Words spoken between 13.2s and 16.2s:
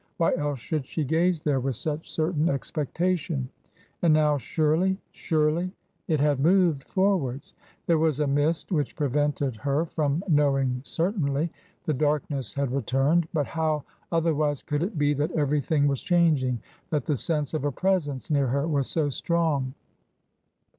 But how otherwise could it be that everything was